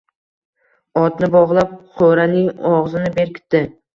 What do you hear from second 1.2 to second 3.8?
bog‘lab, qo‘raning og‘zini berkitdi.